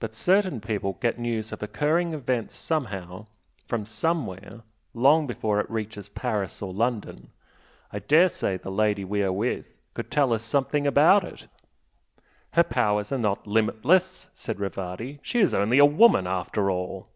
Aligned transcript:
But 0.00 0.14
certain 0.14 0.60
people 0.60 0.94
get 1.00 1.16
news 1.16 1.52
of 1.52 1.62
occurring 1.62 2.12
events 2.12 2.56
somehow, 2.56 3.26
from 3.68 3.86
somewhere, 3.86 4.62
long 4.94 5.28
before 5.28 5.60
it 5.60 5.70
reaches 5.70 6.08
Paris 6.08 6.60
or 6.60 6.74
London. 6.74 7.30
I 7.92 8.00
dare 8.00 8.28
say 8.28 8.56
the 8.56 8.68
lady 8.72 9.04
we 9.04 9.22
are 9.22 9.30
with 9.30 9.76
could 9.94 10.10
tell 10.10 10.32
us 10.32 10.42
something 10.42 10.88
about 10.88 11.22
it." 11.22 11.46
"Her 12.54 12.64
powers 12.64 13.12
are 13.12 13.16
not 13.18 13.46
limitless!" 13.46 14.26
said 14.34 14.58
Rivardi 14.58 15.20
"She 15.22 15.38
is 15.38 15.54
only 15.54 15.78
a 15.78 15.86
woman 15.86 16.26
after 16.26 16.68
all!" 16.68 17.06